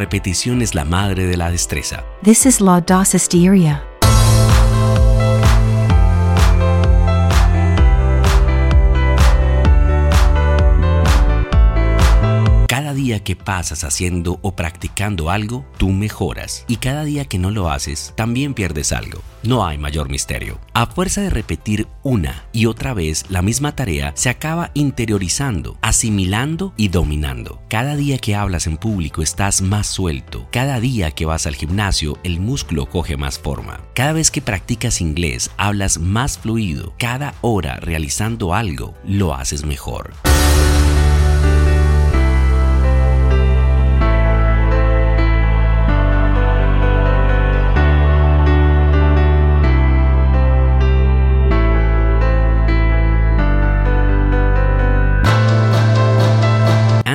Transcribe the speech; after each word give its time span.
Repetición 0.00 0.62
es 0.62 0.74
la 0.74 0.86
madre 0.86 1.26
de 1.26 1.36
la 1.36 1.50
destreza. 1.50 2.04
This 2.22 2.46
is 2.46 2.60
Laudace 2.60 3.16
Asteria. 3.18 3.89
Que 13.20 13.36
pasas 13.36 13.84
haciendo 13.84 14.38
o 14.42 14.56
practicando 14.56 15.30
algo, 15.30 15.64
tú 15.78 15.90
mejoras. 15.90 16.64
Y 16.68 16.76
cada 16.76 17.04
día 17.04 17.24
que 17.24 17.38
no 17.38 17.50
lo 17.50 17.70
haces, 17.70 18.12
también 18.16 18.54
pierdes 18.54 18.92
algo. 18.92 19.22
No 19.42 19.66
hay 19.66 19.78
mayor 19.78 20.10
misterio. 20.10 20.60
A 20.74 20.86
fuerza 20.86 21.22
de 21.22 21.30
repetir 21.30 21.86
una 22.02 22.44
y 22.52 22.66
otra 22.66 22.92
vez 22.92 23.24
la 23.30 23.40
misma 23.40 23.74
tarea, 23.74 24.12
se 24.14 24.28
acaba 24.28 24.70
interiorizando, 24.74 25.78
asimilando 25.80 26.74
y 26.76 26.88
dominando. 26.88 27.62
Cada 27.68 27.96
día 27.96 28.18
que 28.18 28.34
hablas 28.34 28.66
en 28.66 28.76
público 28.76 29.22
estás 29.22 29.62
más 29.62 29.86
suelto. 29.86 30.46
Cada 30.50 30.78
día 30.80 31.10
que 31.10 31.24
vas 31.24 31.46
al 31.46 31.54
gimnasio, 31.54 32.18
el 32.22 32.40
músculo 32.40 32.86
coge 32.86 33.16
más 33.16 33.38
forma. 33.38 33.80
Cada 33.94 34.12
vez 34.12 34.30
que 34.30 34.42
practicas 34.42 35.00
inglés, 35.00 35.50
hablas 35.56 35.98
más 35.98 36.38
fluido. 36.38 36.94
Cada 36.98 37.34
hora 37.40 37.76
realizando 37.76 38.54
algo, 38.54 38.94
lo 39.04 39.34
haces 39.34 39.64
mejor. 39.64 40.12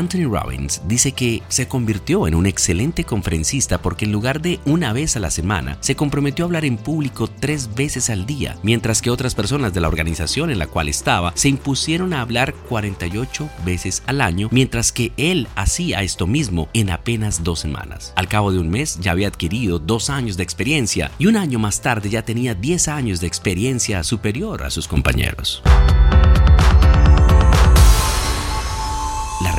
Anthony 0.06 0.30
Robbins 0.30 0.84
dice 0.88 1.14
que 1.14 1.42
se 1.48 1.68
convirtió 1.68 2.28
en 2.28 2.36
un 2.36 2.46
excelente 2.46 3.06
conferencista 3.06 3.80
porque 3.80 4.06
en 4.06 4.12
lugar 4.12 4.40
de 4.40 4.60
una 4.66 4.94
vez 4.94 5.16
a 5.16 5.20
la 5.20 5.32
semana, 5.32 5.80
se 5.80 5.96
comprometió 5.96 6.46
a 6.46 6.48
hablar 6.48 6.64
en 6.64 6.78
público 6.78 7.28
tres 7.28 7.74
veces 7.74 8.12
al 8.12 8.28
día, 8.28 8.56
mientras 8.62 9.02
que 9.02 9.10
otras 9.10 9.34
personas 9.34 9.74
de 9.74 9.82
la 9.82 9.88
organización 9.88 10.52
en 10.52 10.60
la 10.60 10.68
cual 10.68 10.90
estaba 10.90 11.32
se 11.36 11.50
impusieron 11.50 12.14
a 12.14 12.22
hablar 12.22 12.54
48 12.70 13.50
veces 13.66 14.04
al 14.06 14.22
año, 14.22 14.48
mientras 14.52 14.92
que 14.92 15.12
él 15.18 15.48
hacía 15.56 16.04
esto 16.04 16.28
mismo 16.28 16.70
en 16.74 16.92
apenas 16.92 17.44
dos 17.44 17.60
semanas. 17.62 18.14
Al 18.16 18.28
cabo 18.28 18.52
de 18.52 18.60
un 18.60 18.70
mes 18.70 19.00
ya 19.02 19.10
había 19.10 19.28
adquirido 19.28 19.80
dos 19.80 20.12
años 20.12 20.38
de 20.38 20.44
experiencia 20.44 21.10
y 21.18 21.26
un 21.26 21.36
año 21.36 21.58
más 21.58 21.82
tarde 21.82 22.12
ya 22.12 22.22
tenía 22.22 22.54
10 22.54 22.90
años 22.90 23.22
de 23.22 23.28
experiencia 23.28 24.04
superior 24.04 24.62
a 24.62 24.70
sus 24.70 24.88
compañeros. 24.88 25.64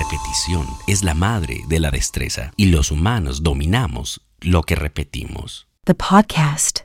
Repetición 0.07 0.67
es 0.87 1.03
la 1.03 1.15
madre 1.15 1.65
de 1.69 1.81
la 1.81 1.91
destreza 1.91 2.53
y 2.57 2.67
los 2.67 2.91
humanos 2.91 3.43
dominamos 3.43 4.21
lo 4.41 4.63
que 4.63 4.77
repetimos. 4.77 5.67
The 5.85 5.95
podcast. 5.95 6.85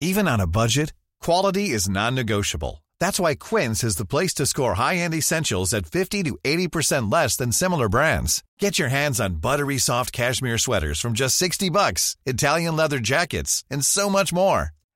Even 0.00 0.26
on 0.28 0.40
a 0.40 0.46
budget, 0.46 0.92
quality 1.20 1.70
is 1.70 1.88
non-negotiable. 1.88 2.82
That's 3.00 3.18
why 3.20 3.34
Quince 3.34 3.84
is 3.84 3.96
the 3.96 4.04
place 4.04 4.34
to 4.34 4.46
score 4.46 4.74
high-end 4.74 5.14
essentials 5.14 5.74
at 5.74 5.86
50 5.86 6.22
to 6.24 6.38
80% 6.44 7.12
less 7.12 7.36
than 7.36 7.52
similar 7.52 7.88
brands. 7.88 8.42
Get 8.58 8.78
your 8.78 8.88
hands 8.88 9.20
on 9.20 9.40
buttery 9.40 9.78
soft 9.78 10.12
cashmere 10.12 10.58
sweaters 10.58 11.00
from 11.00 11.14
just 11.14 11.36
60 11.36 11.70
bucks, 11.70 12.16
Italian 12.24 12.76
leather 12.76 12.98
jackets, 13.00 13.64
and 13.70 13.84
so 13.84 14.08
much 14.08 14.32
more. 14.32 14.70